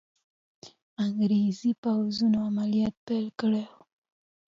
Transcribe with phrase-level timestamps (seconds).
[1.05, 3.79] انګریزي پوځونو عملیات پیل کړي وو.